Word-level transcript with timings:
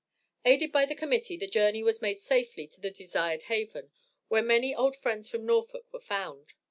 Aided 0.43 0.71
by 0.71 0.87
the 0.87 0.95
Committee, 0.95 1.37
the 1.37 1.45
journey 1.45 1.83
was 1.83 2.01
made 2.01 2.19
safely 2.19 2.65
to 2.69 2.81
the 2.81 2.89
desired 2.89 3.43
haven, 3.43 3.91
where 4.29 4.41
many 4.41 4.73
old 4.73 4.95
friends 4.95 5.29
from 5.29 5.45
Norfolk 5.45 5.93
were 5.93 5.99
found. 5.99 6.55